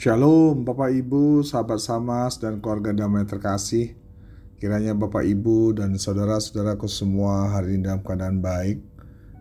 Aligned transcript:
Shalom 0.00 0.64
Bapak 0.64 0.96
Ibu, 0.96 1.44
sahabat 1.44 1.76
Samas 1.76 2.40
dan 2.40 2.56
keluarga 2.64 2.88
damai 2.88 3.28
terkasih. 3.28 3.92
Kiranya 4.56 4.96
Bapak 4.96 5.28
Ibu 5.28 5.76
dan 5.76 5.92
saudara-saudaraku 5.92 6.88
semua 6.88 7.52
hari 7.52 7.76
ini 7.76 7.84
dalam 7.84 8.00
keadaan 8.00 8.40
baik, 8.40 8.80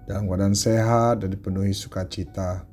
dalam 0.03 0.27
keadaan 0.27 0.59
sehat 0.59 1.23
dan 1.23 1.31
dipenuhi 1.31 1.71
sukacita. 1.71 2.67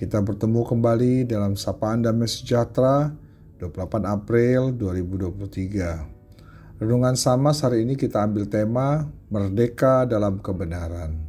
Kita 0.00 0.24
bertemu 0.24 0.64
kembali 0.64 1.28
dalam 1.28 1.60
Sapaan 1.60 2.00
Damai 2.00 2.24
Sejahtera 2.24 3.12
28 3.60 4.00
April 4.08 4.72
2023. 4.80 6.80
Renungan 6.80 7.20
Samas 7.20 7.60
hari 7.60 7.84
ini 7.84 8.00
kita 8.00 8.24
ambil 8.24 8.48
tema 8.48 9.12
Merdeka 9.28 10.08
dalam 10.08 10.40
Kebenaran. 10.40 11.20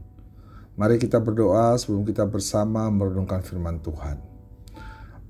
Mari 0.80 0.96
kita 0.96 1.20
berdoa 1.20 1.76
sebelum 1.76 2.08
kita 2.08 2.24
bersama 2.32 2.88
merenungkan 2.88 3.44
firman 3.44 3.84
Tuhan. 3.84 4.31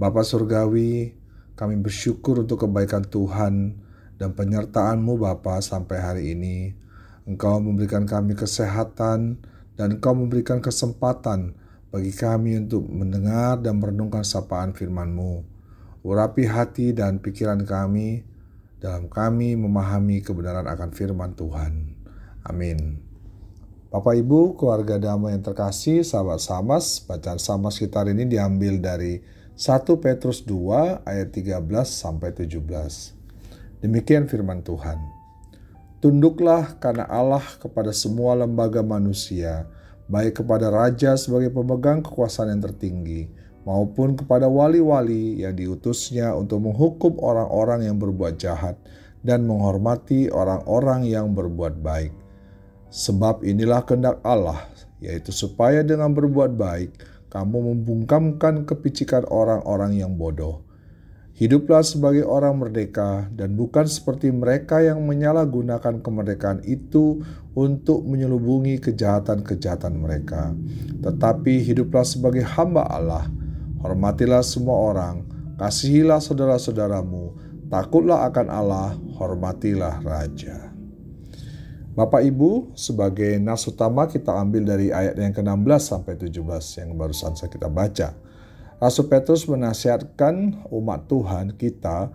Bapa 0.02 0.26
Surgawi, 0.26 1.14
kami 1.54 1.78
bersyukur 1.78 2.42
untuk 2.42 2.66
kebaikan 2.66 3.06
Tuhan 3.06 3.78
dan 4.18 4.34
penyertaan-Mu 4.34 5.22
Bapa 5.22 5.62
sampai 5.62 5.98
hari 6.02 6.24
ini. 6.34 6.74
Engkau 7.30 7.62
memberikan 7.62 8.10
kami 8.10 8.34
kesehatan 8.34 9.38
dan 9.78 9.88
Engkau 9.94 10.18
memberikan 10.18 10.58
kesempatan 10.58 11.54
bagi 11.94 12.10
kami 12.18 12.58
untuk 12.66 12.90
mendengar 12.90 13.62
dan 13.62 13.78
merenungkan 13.78 14.26
sapaan 14.26 14.74
firman-Mu. 14.74 15.46
Urapi 16.02 16.50
hati 16.50 16.98
dan 16.98 17.22
pikiran 17.22 17.62
kami 17.62 18.26
dalam 18.82 19.06
kami 19.06 19.54
memahami 19.54 20.26
kebenaran 20.26 20.66
akan 20.66 20.98
firman 20.98 21.38
Tuhan. 21.38 21.94
Amin. 22.42 22.98
Bapak 23.94 24.18
Ibu, 24.18 24.58
keluarga 24.58 24.98
damai 24.98 25.38
yang 25.38 25.46
terkasih, 25.46 26.02
sahabat 26.02 26.42
Samas, 26.42 27.06
bacaan 27.06 27.38
Samas 27.38 27.78
kita 27.78 28.02
hari 28.02 28.18
ini 28.18 28.26
diambil 28.26 28.82
dari 28.82 29.41
1 29.60 29.84
Petrus 30.00 30.48
2 30.48 31.04
ayat 31.04 31.30
13 31.36 31.60
sampai 31.84 32.32
17. 32.32 32.64
Demikian 33.84 34.26
firman 34.32 34.64
Tuhan. 34.64 34.96
Tunduklah 36.02 36.82
karena 36.82 37.06
Allah 37.06 37.44
kepada 37.62 37.94
semua 37.94 38.34
lembaga 38.34 38.82
manusia, 38.82 39.70
baik 40.10 40.42
kepada 40.42 40.74
raja 40.74 41.14
sebagai 41.14 41.54
pemegang 41.54 42.02
kekuasaan 42.02 42.58
yang 42.58 42.64
tertinggi, 42.64 43.30
maupun 43.68 44.18
kepada 44.18 44.50
wali-wali 44.50 45.46
yang 45.46 45.54
diutusnya 45.54 46.34
untuk 46.34 46.66
menghukum 46.66 47.22
orang-orang 47.22 47.86
yang 47.86 48.02
berbuat 48.02 48.42
jahat 48.42 48.82
dan 49.22 49.46
menghormati 49.46 50.34
orang-orang 50.34 51.06
yang 51.06 51.30
berbuat 51.38 51.78
baik. 51.86 52.14
Sebab 52.90 53.46
inilah 53.46 53.86
kehendak 53.86 54.18
Allah, 54.26 54.66
yaitu 55.00 55.30
supaya 55.30 55.86
dengan 55.86 56.12
berbuat 56.12 56.58
baik, 56.58 56.92
kamu 57.32 57.74
membungkamkan 57.74 58.68
kepicikan 58.68 59.24
orang-orang 59.32 59.96
yang 59.96 60.20
bodoh. 60.20 60.68
Hiduplah 61.32 61.82
sebagai 61.82 62.28
orang 62.28 62.60
merdeka 62.60 63.32
dan 63.34 63.58
bukan 63.58 63.88
seperti 63.90 64.30
mereka 64.30 64.84
yang 64.84 65.02
menyalahgunakan 65.08 66.04
kemerdekaan 66.04 66.62
itu 66.68 67.24
untuk 67.58 68.06
menyelubungi 68.06 68.78
kejahatan-kejahatan 68.84 69.96
mereka. 69.96 70.54
Tetapi 71.02 71.66
hiduplah 71.66 72.06
sebagai 72.06 72.46
hamba 72.46 72.86
Allah. 72.86 73.26
Hormatilah 73.82 74.46
semua 74.46 74.94
orang, 74.94 75.26
kasihilah 75.58 76.22
saudara-saudaramu, 76.22 77.34
takutlah 77.74 78.30
akan 78.30 78.48
Allah, 78.52 78.94
hormatilah 79.18 80.04
raja. 80.06 80.71
Bapak 81.92 82.24
Ibu, 82.24 82.72
sebagai 82.72 83.36
nas 83.44 83.68
utama 83.68 84.08
kita 84.08 84.32
ambil 84.40 84.64
dari 84.64 84.96
ayat 84.96 85.12
yang 85.12 85.36
ke-16 85.36 85.82
sampai 85.92 86.16
17 86.16 86.40
yang 86.80 86.96
barusan 86.96 87.36
saya 87.36 87.52
kita 87.52 87.68
baca. 87.68 88.16
Rasul 88.80 89.12
Petrus 89.12 89.44
menasihatkan 89.52 90.64
umat 90.72 91.12
Tuhan 91.12 91.60
kita 91.60 92.08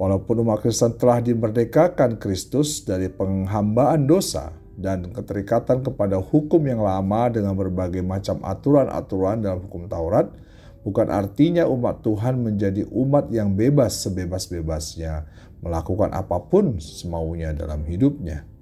walaupun 0.00 0.48
umat 0.48 0.64
Kristen 0.64 0.96
telah 0.96 1.20
dimerdekakan 1.20 2.16
Kristus 2.16 2.80
dari 2.80 3.12
penghambaan 3.12 4.08
dosa 4.08 4.56
dan 4.80 5.12
keterikatan 5.12 5.84
kepada 5.84 6.16
hukum 6.16 6.64
yang 6.64 6.80
lama 6.80 7.28
dengan 7.28 7.52
berbagai 7.52 8.00
macam 8.00 8.40
aturan-aturan 8.40 9.44
dalam 9.44 9.68
hukum 9.68 9.84
Taurat, 9.84 10.32
bukan 10.80 11.12
artinya 11.12 11.68
umat 11.68 12.00
Tuhan 12.00 12.40
menjadi 12.40 12.88
umat 12.88 13.28
yang 13.28 13.52
bebas 13.52 14.00
sebebas-bebasnya 14.00 15.28
melakukan 15.60 16.08
apa 16.16 16.40
pun 16.48 16.80
semaunya 16.80 17.52
dalam 17.52 17.84
hidupnya. 17.84 18.53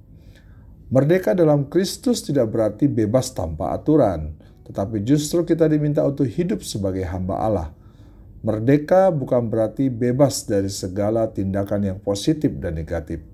Merdeka 0.93 1.33
dalam 1.33 1.73
Kristus 1.73 2.21
tidak 2.21 2.53
berarti 2.53 2.85
bebas 2.85 3.33
tanpa 3.33 3.73
aturan, 3.73 4.37
tetapi 4.69 5.01
justru 5.01 5.41
kita 5.41 5.65
diminta 5.65 6.05
untuk 6.05 6.29
hidup 6.29 6.61
sebagai 6.61 7.01
hamba 7.09 7.41
Allah. 7.41 7.69
Merdeka 8.45 9.09
bukan 9.09 9.49
berarti 9.49 9.89
bebas 9.89 10.45
dari 10.45 10.69
segala 10.69 11.33
tindakan 11.33 11.81
yang 11.89 11.99
positif 12.05 12.53
dan 12.61 12.77
negatif. 12.77 13.25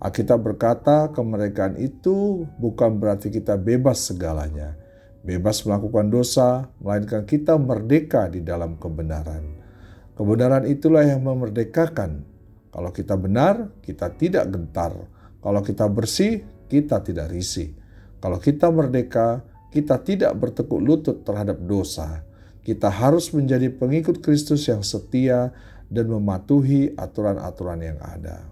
Alkitab 0.00 0.40
berkata 0.40 1.12
kemerdekaan 1.12 1.76
itu 1.76 2.48
bukan 2.56 2.96
berarti 2.96 3.28
kita 3.28 3.60
bebas 3.60 4.08
segalanya. 4.08 4.72
Bebas 5.20 5.68
melakukan 5.68 6.08
dosa, 6.08 6.72
melainkan 6.80 7.28
kita 7.28 7.60
merdeka 7.60 8.32
di 8.32 8.40
dalam 8.40 8.80
kebenaran. 8.80 9.60
Kebenaran 10.16 10.64
itulah 10.64 11.04
yang 11.04 11.20
memerdekakan. 11.28 12.24
Kalau 12.72 12.88
kita 12.88 13.20
benar, 13.20 13.68
kita 13.84 14.08
tidak 14.16 14.48
gentar. 14.48 14.96
Kalau 15.44 15.60
kita 15.60 15.86
bersih, 15.92 16.40
kita 16.72 17.04
tidak 17.04 17.28
risih. 17.28 17.76
Kalau 18.24 18.40
kita 18.40 18.72
merdeka, 18.72 19.44
kita 19.68 20.00
tidak 20.00 20.32
bertekuk 20.40 20.80
lutut 20.80 21.20
terhadap 21.20 21.60
dosa. 21.60 22.24
Kita 22.64 22.88
harus 22.88 23.28
menjadi 23.36 23.68
pengikut 23.68 24.24
Kristus 24.24 24.64
yang 24.72 24.80
setia 24.80 25.52
dan 25.92 26.08
mematuhi 26.08 26.96
aturan-aturan 26.96 27.84
yang 27.84 28.00
ada. 28.00 28.48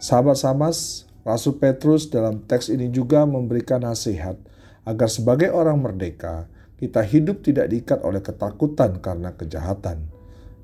Sahabat 0.00 0.40
Samas, 0.40 1.04
Rasul 1.20 1.60
Petrus 1.60 2.08
dalam 2.08 2.40
teks 2.48 2.72
ini 2.72 2.88
juga 2.88 3.28
memberikan 3.28 3.84
nasihat 3.84 4.40
agar 4.88 5.08
sebagai 5.12 5.52
orang 5.52 5.84
merdeka, 5.84 6.48
kita 6.80 7.04
hidup 7.04 7.44
tidak 7.44 7.68
diikat 7.68 8.00
oleh 8.00 8.24
ketakutan 8.24 9.00
karena 9.00 9.36
kejahatan. 9.36 10.08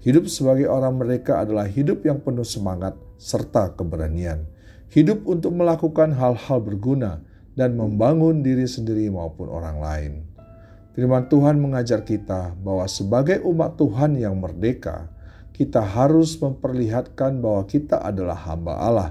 Hidup 0.01 0.33
sebagai 0.33 0.69
orang 0.69 0.97
merdeka 0.97 1.45
adalah 1.45 1.69
hidup 1.69 2.09
yang 2.09 2.25
penuh 2.25 2.47
semangat 2.47 2.97
serta 3.21 3.77
keberanian 3.77 4.49
hidup 4.91 5.23
untuk 5.23 5.55
melakukan 5.55 6.11
hal-hal 6.11 6.59
berguna 6.59 7.23
dan 7.55 7.78
membangun 7.78 8.43
diri 8.43 8.67
sendiri 8.67 9.06
maupun 9.06 9.47
orang 9.47 9.78
lain. 9.78 10.12
Firman 10.99 11.31
Tuhan 11.31 11.62
mengajar 11.62 12.03
kita 12.03 12.59
bahwa 12.59 12.91
sebagai 12.91 13.39
umat 13.47 13.78
Tuhan 13.78 14.19
yang 14.19 14.43
merdeka, 14.43 15.06
kita 15.55 15.78
harus 15.78 16.34
memperlihatkan 16.43 17.39
bahwa 17.39 17.62
kita 17.71 18.03
adalah 18.03 18.34
hamba 18.34 18.75
Allah, 18.83 19.11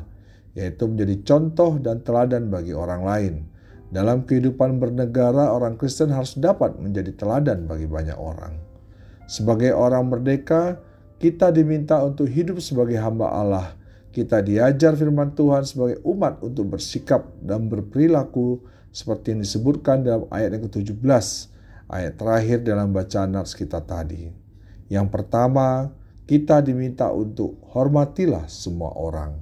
yaitu 0.51 0.83
menjadi 0.91 1.15
contoh 1.23 1.79
dan 1.79 2.03
teladan 2.03 2.51
bagi 2.51 2.75
orang 2.75 3.01
lain. 3.07 3.33
Dalam 3.89 4.27
kehidupan 4.27 4.77
bernegara, 4.77 5.55
orang 5.55 5.79
Kristen 5.79 6.11
harus 6.11 6.35
dapat 6.35 6.75
menjadi 6.77 7.15
teladan 7.15 7.65
bagi 7.65 7.87
banyak 7.87 8.19
orang. 8.19 8.59
Sebagai 9.31 9.71
orang 9.71 10.11
merdeka, 10.11 10.77
kita 11.17 11.55
diminta 11.55 12.03
untuk 12.03 12.27
hidup 12.27 12.59
sebagai 12.59 12.99
hamba 12.99 13.31
Allah 13.31 13.78
kita 14.19 14.43
diajar 14.43 14.99
firman 14.99 15.31
Tuhan 15.31 15.63
sebagai 15.63 16.03
umat 16.03 16.43
untuk 16.43 16.75
bersikap 16.75 17.23
dan 17.39 17.71
berperilaku 17.71 18.59
seperti 18.91 19.31
yang 19.31 19.41
disebutkan 19.47 20.03
dalam 20.03 20.27
ayat 20.27 20.59
yang 20.59 20.67
ke-17, 20.67 21.25
ayat 21.87 22.13
terakhir 22.19 22.59
dalam 22.67 22.91
bacaan 22.91 23.31
nats 23.31 23.55
kita 23.55 23.79
tadi. 23.79 24.27
Yang 24.91 25.07
pertama, 25.07 25.87
kita 26.27 26.59
diminta 26.59 27.07
untuk 27.15 27.63
hormatilah 27.71 28.43
semua 28.51 28.91
orang. 28.99 29.39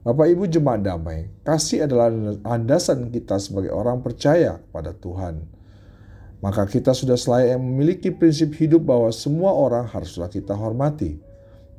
Bapak 0.00 0.32
Ibu 0.32 0.48
jemaat 0.48 0.80
damai, 0.80 1.28
kasih 1.44 1.84
adalah 1.84 2.08
landasan 2.40 3.12
kita 3.12 3.36
sebagai 3.36 3.68
orang 3.68 4.00
percaya 4.00 4.56
pada 4.72 4.96
Tuhan. 4.96 5.44
Maka 6.40 6.64
kita 6.64 6.96
sudah 6.96 7.20
selayaknya 7.20 7.60
memiliki 7.60 8.08
prinsip 8.08 8.56
hidup 8.56 8.80
bahwa 8.80 9.12
semua 9.12 9.52
orang 9.52 9.84
haruslah 9.84 10.32
kita 10.32 10.56
hormati 10.56 11.20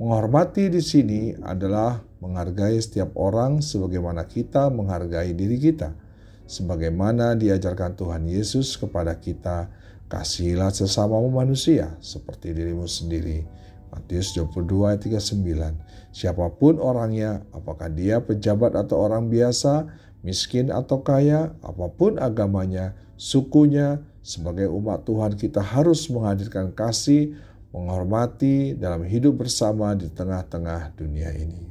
Menghormati 0.02 0.66
di 0.66 0.82
sini 0.82 1.30
adalah 1.46 2.02
menghargai 2.18 2.74
setiap 2.74 3.14
orang 3.14 3.62
sebagaimana 3.62 4.26
kita 4.26 4.66
menghargai 4.66 5.30
diri 5.30 5.62
kita. 5.62 5.94
Sebagaimana 6.42 7.38
diajarkan 7.38 7.94
Tuhan 7.94 8.26
Yesus 8.26 8.74
kepada 8.74 9.14
kita, 9.22 9.70
kasihilah 10.10 10.74
sesamamu 10.74 11.30
manusia 11.30 11.94
seperti 12.02 12.50
dirimu 12.50 12.90
sendiri. 12.90 13.46
Matius 13.94 14.34
22 14.34 14.90
ayat 14.90 15.06
39. 15.06 15.78
Siapa 16.10 16.50
pun 16.58 16.82
orangnya, 16.82 17.46
apakah 17.54 17.86
dia 17.86 18.18
pejabat 18.18 18.74
atau 18.74 19.06
orang 19.06 19.30
biasa, 19.30 19.86
miskin 20.26 20.74
atau 20.74 21.06
kaya, 21.06 21.54
apa 21.62 21.86
pun 21.94 22.18
agamanya, 22.18 22.98
sukunya, 23.14 24.02
sebagai 24.26 24.66
umat 24.66 25.06
Tuhan 25.06 25.38
kita 25.38 25.62
harus 25.62 26.10
menghadirkan 26.10 26.74
kasih, 26.74 27.38
menghormati 27.72 28.76
dalam 28.76 29.02
hidup 29.08 29.42
bersama 29.42 29.96
di 29.96 30.12
tengah-tengah 30.12 30.92
dunia 30.94 31.32
ini. 31.32 31.66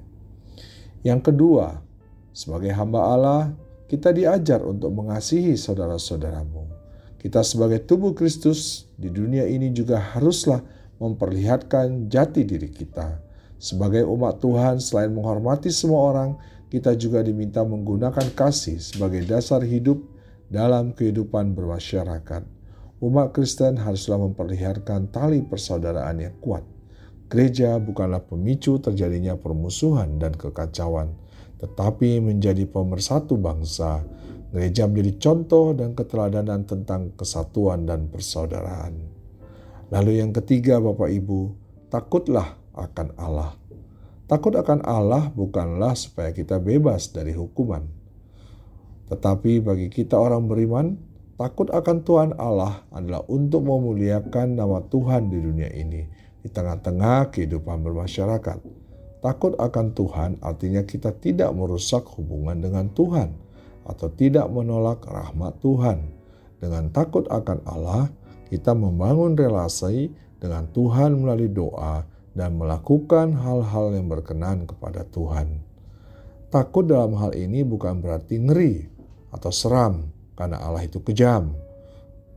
Yang 1.06 1.34
kedua, 1.34 1.82
sebagai 2.34 2.74
hamba 2.74 3.02
Allah, 3.06 3.42
kita 3.86 4.10
diajar 4.10 4.66
untuk 4.66 4.90
mengasihi 4.94 5.54
saudara-saudaramu. 5.54 6.68
Kita 7.22 7.46
sebagai 7.46 7.86
tubuh 7.86 8.18
Kristus 8.18 8.90
di 8.98 9.14
dunia 9.14 9.46
ini 9.46 9.70
juga 9.70 10.02
haruslah 10.02 10.66
memperlihatkan 10.98 12.10
jati 12.10 12.46
diri 12.46 12.70
kita. 12.70 13.22
Sebagai 13.62 14.06
umat 14.10 14.42
Tuhan, 14.42 14.82
selain 14.82 15.14
menghormati 15.14 15.70
semua 15.70 16.02
orang, 16.14 16.30
kita 16.74 16.98
juga 16.98 17.22
diminta 17.22 17.62
menggunakan 17.62 18.34
kasih 18.34 18.82
sebagai 18.82 19.22
dasar 19.28 19.62
hidup 19.62 20.02
dalam 20.50 20.98
kehidupan 20.98 21.54
bermasyarakat. 21.54 22.61
Umat 23.02 23.34
Kristen 23.34 23.82
haruslah 23.82 24.22
memperlihatkan 24.22 25.10
tali 25.10 25.42
persaudaraan 25.42 26.22
yang 26.22 26.38
kuat. 26.38 26.62
Gereja 27.34 27.82
bukanlah 27.82 28.22
pemicu 28.22 28.78
terjadinya 28.78 29.34
permusuhan 29.42 30.22
dan 30.22 30.38
kekacauan, 30.38 31.10
tetapi 31.58 32.22
menjadi 32.22 32.70
pemersatu 32.70 33.42
bangsa. 33.42 34.06
Gereja 34.54 34.86
menjadi 34.86 35.18
contoh 35.18 35.74
dan 35.74 35.98
keteladanan 35.98 36.70
tentang 36.70 37.10
kesatuan 37.18 37.90
dan 37.90 38.06
persaudaraan. 38.06 38.94
Lalu 39.90 40.22
yang 40.22 40.30
ketiga 40.30 40.78
Bapak 40.78 41.10
Ibu, 41.10 41.58
takutlah 41.90 42.54
akan 42.78 43.18
Allah. 43.18 43.58
Takut 44.30 44.54
akan 44.54 44.86
Allah 44.86 45.34
bukanlah 45.34 45.98
supaya 45.98 46.30
kita 46.30 46.62
bebas 46.62 47.10
dari 47.10 47.34
hukuman. 47.34 47.82
Tetapi 49.10 49.58
bagi 49.66 49.90
kita 49.90 50.22
orang 50.22 50.46
beriman, 50.46 51.11
takut 51.42 51.74
akan 51.74 52.06
Tuhan 52.06 52.32
Allah 52.38 52.86
adalah 52.94 53.26
untuk 53.26 53.66
memuliakan 53.66 54.62
nama 54.62 54.78
Tuhan 54.86 55.34
di 55.34 55.42
dunia 55.42 55.74
ini, 55.74 56.06
di 56.38 56.48
tengah-tengah 56.54 57.34
kehidupan 57.34 57.82
bermasyarakat. 57.82 58.62
Takut 59.26 59.58
akan 59.58 59.98
Tuhan 59.98 60.38
artinya 60.46 60.86
kita 60.86 61.18
tidak 61.18 61.50
merusak 61.58 62.06
hubungan 62.14 62.62
dengan 62.62 62.94
Tuhan 62.94 63.34
atau 63.90 64.14
tidak 64.14 64.54
menolak 64.54 65.02
rahmat 65.02 65.58
Tuhan. 65.66 66.14
Dengan 66.62 66.94
takut 66.94 67.26
akan 67.26 67.66
Allah, 67.66 68.14
kita 68.54 68.78
membangun 68.78 69.34
relasi 69.34 70.14
dengan 70.38 70.70
Tuhan 70.70 71.26
melalui 71.26 71.50
doa 71.50 72.06
dan 72.38 72.54
melakukan 72.54 73.34
hal-hal 73.34 73.98
yang 73.98 74.06
berkenan 74.06 74.70
kepada 74.70 75.10
Tuhan. 75.10 75.58
Takut 76.54 76.86
dalam 76.86 77.18
hal 77.18 77.34
ini 77.34 77.66
bukan 77.66 77.98
berarti 77.98 78.38
ngeri 78.38 78.86
atau 79.34 79.50
seram, 79.50 80.21
karena 80.42 80.58
Allah 80.58 80.82
itu 80.82 80.98
kejam. 81.06 81.54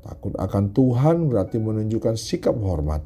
Takut 0.04 0.36
akan 0.36 0.76
Tuhan 0.76 1.32
berarti 1.32 1.56
menunjukkan 1.56 2.20
sikap 2.20 2.52
hormat, 2.60 3.00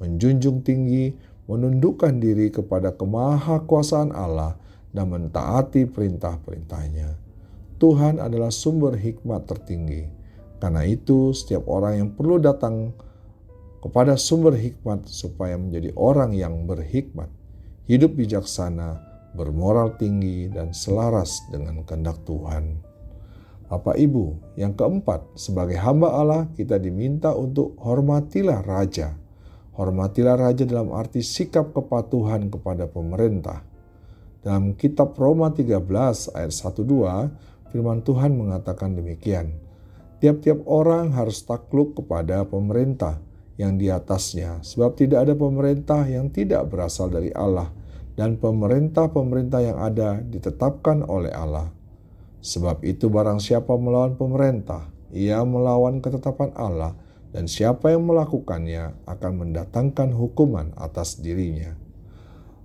menjunjung 0.00 0.64
tinggi, 0.64 1.12
menundukkan 1.44 2.16
diri 2.16 2.48
kepada 2.48 2.96
kemahakuasaan 2.96 4.16
Allah, 4.16 4.56
dan 4.88 5.12
mentaati 5.12 5.84
perintah-perintahnya. 5.84 7.20
Tuhan 7.76 8.16
adalah 8.24 8.48
sumber 8.48 8.96
hikmat 8.96 9.44
tertinggi. 9.44 10.08
Karena 10.56 10.88
itu, 10.88 11.36
setiap 11.36 11.68
orang 11.68 12.00
yang 12.00 12.10
perlu 12.16 12.40
datang 12.40 12.96
kepada 13.84 14.16
sumber 14.16 14.56
hikmat 14.56 15.04
supaya 15.04 15.60
menjadi 15.60 15.92
orang 15.92 16.32
yang 16.32 16.64
berhikmat, 16.64 17.28
hidup 17.84 18.16
bijaksana, 18.16 19.04
bermoral 19.36 19.92
tinggi, 20.00 20.48
dan 20.48 20.72
selaras 20.72 21.36
dengan 21.52 21.84
kehendak 21.84 22.24
Tuhan. 22.24 22.87
Bapak 23.68 24.00
Ibu, 24.00 24.56
yang 24.56 24.72
keempat, 24.72 25.36
sebagai 25.36 25.76
hamba 25.76 26.16
Allah 26.16 26.48
kita 26.56 26.80
diminta 26.80 27.36
untuk 27.36 27.76
hormatilah 27.76 28.64
raja. 28.64 29.12
Hormatilah 29.76 30.40
raja 30.40 30.64
dalam 30.64 30.88
arti 30.96 31.20
sikap 31.20 31.76
kepatuhan 31.76 32.48
kepada 32.48 32.88
pemerintah. 32.88 33.60
Dalam 34.40 34.72
kitab 34.72 35.12
Roma 35.20 35.52
13 35.52 35.84
ayat 36.32 36.52
1-2, 36.52 37.68
firman 37.68 38.00
Tuhan 38.00 38.32
mengatakan 38.40 38.96
demikian. 38.96 39.52
Tiap-tiap 40.24 40.64
orang 40.64 41.12
harus 41.12 41.44
takluk 41.44 41.92
kepada 41.92 42.48
pemerintah, 42.48 43.20
yang 43.58 43.74
di 43.74 43.90
atasnya, 43.90 44.62
sebab 44.62 44.94
tidak 44.94 45.28
ada 45.28 45.34
pemerintah 45.34 46.06
yang 46.06 46.30
tidak 46.30 46.70
berasal 46.70 47.10
dari 47.10 47.34
Allah, 47.34 47.68
dan 48.14 48.38
pemerintah-pemerintah 48.38 49.60
yang 49.60 49.78
ada 49.82 50.22
ditetapkan 50.22 51.04
oleh 51.04 51.34
Allah. 51.34 51.77
Sebab 52.40 52.86
itu, 52.86 53.10
barang 53.10 53.42
siapa 53.42 53.74
melawan 53.74 54.14
pemerintah, 54.14 54.90
ia 55.10 55.42
melawan 55.42 55.98
ketetapan 55.98 56.54
Allah, 56.54 56.94
dan 57.34 57.50
siapa 57.50 57.92
yang 57.92 58.06
melakukannya 58.08 58.94
akan 59.04 59.32
mendatangkan 59.44 60.14
hukuman 60.14 60.72
atas 60.78 61.20
dirinya. 61.20 61.74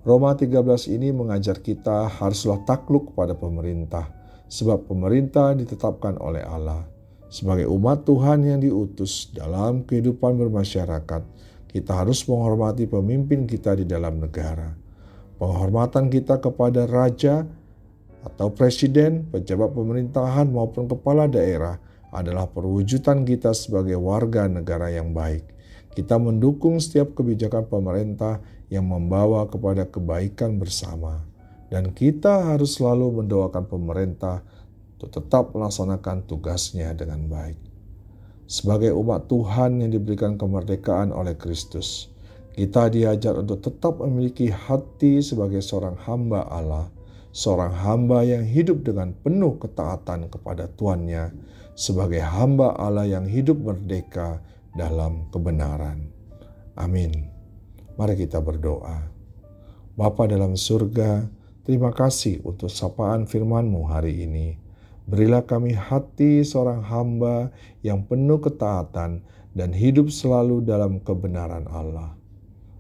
Roma 0.04 0.36
13 0.36 0.94
ini 0.94 1.16
mengajar 1.16 1.64
kita 1.64 2.08
haruslah 2.08 2.62
takluk 2.68 3.16
pada 3.16 3.34
pemerintah, 3.34 4.12
sebab 4.52 4.86
pemerintah 4.86 5.56
ditetapkan 5.56 6.20
oleh 6.20 6.44
Allah 6.44 6.94
sebagai 7.34 7.66
umat 7.66 8.06
Tuhan 8.06 8.46
yang 8.46 8.62
diutus 8.62 9.34
dalam 9.34 9.90
kehidupan 9.90 10.38
bermasyarakat, 10.38 11.22
kita 11.66 11.92
harus 11.98 12.22
menghormati 12.30 12.86
pemimpin 12.86 13.50
kita 13.50 13.74
di 13.74 13.90
dalam 13.90 14.22
negara. 14.22 14.78
Penghormatan 15.42 16.14
kita 16.14 16.38
kepada 16.38 16.86
raja 16.86 17.50
atau 18.24 18.56
presiden, 18.56 19.28
pejabat 19.28 19.76
pemerintahan 19.76 20.48
maupun 20.48 20.88
kepala 20.88 21.28
daerah 21.28 21.76
adalah 22.16 22.48
perwujudan 22.48 23.28
kita 23.28 23.52
sebagai 23.52 24.00
warga 24.00 24.48
negara 24.48 24.88
yang 24.88 25.12
baik. 25.12 25.44
Kita 25.94 26.18
mendukung 26.18 26.80
setiap 26.80 27.14
kebijakan 27.14 27.68
pemerintah 27.68 28.40
yang 28.72 28.90
membawa 28.90 29.46
kepada 29.52 29.86
kebaikan 29.86 30.58
bersama. 30.58 31.22
Dan 31.70 31.92
kita 31.92 32.54
harus 32.54 32.78
selalu 32.78 33.22
mendoakan 33.22 33.66
pemerintah 33.66 34.46
untuk 34.98 35.10
tetap 35.10 35.52
melaksanakan 35.52 36.26
tugasnya 36.30 36.94
dengan 36.94 37.26
baik. 37.28 37.58
Sebagai 38.46 38.94
umat 38.94 39.26
Tuhan 39.26 39.82
yang 39.82 39.90
diberikan 39.90 40.38
kemerdekaan 40.38 41.10
oleh 41.10 41.34
Kristus, 41.34 42.14
kita 42.54 42.94
diajar 42.94 43.42
untuk 43.42 43.66
tetap 43.66 43.98
memiliki 44.06 44.54
hati 44.54 45.26
sebagai 45.26 45.66
seorang 45.66 45.98
hamba 46.06 46.46
Allah, 46.46 46.86
seorang 47.34 47.74
hamba 47.74 48.22
yang 48.22 48.46
hidup 48.46 48.86
dengan 48.86 49.12
penuh 49.12 49.58
ketaatan 49.58 50.30
kepada 50.30 50.70
Tuannya, 50.70 51.34
sebagai 51.74 52.22
hamba 52.22 52.78
Allah 52.78 53.10
yang 53.10 53.26
hidup 53.26 53.58
merdeka 53.58 54.40
dalam 54.78 55.26
kebenaran. 55.34 56.14
Amin. 56.78 57.34
Mari 57.98 58.26
kita 58.26 58.38
berdoa. 58.38 59.10
Bapa 59.94 60.26
dalam 60.26 60.58
surga, 60.58 61.26
terima 61.66 61.94
kasih 61.94 62.42
untuk 62.46 62.70
sapaan 62.70 63.30
firman-Mu 63.30 63.82
hari 63.90 64.26
ini. 64.26 64.58
Berilah 65.04 65.44
kami 65.44 65.76
hati 65.76 66.42
seorang 66.42 66.82
hamba 66.86 67.52
yang 67.84 68.08
penuh 68.08 68.40
ketaatan 68.40 69.22
dan 69.54 69.70
hidup 69.76 70.10
selalu 70.10 70.66
dalam 70.66 70.98
kebenaran 71.02 71.70
Allah. 71.70 72.16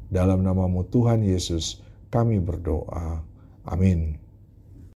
Dalam 0.10 0.46
namamu 0.46 0.86
Tuhan 0.90 1.22
Yesus, 1.26 1.82
kami 2.10 2.38
berdoa. 2.38 3.22
Amin. 3.66 4.23